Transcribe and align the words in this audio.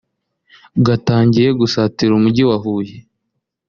Batangiye 0.87 1.49
gusatira 1.59 2.11
umujyi 2.15 2.43
wa 2.49 2.57
Huye 2.63 2.95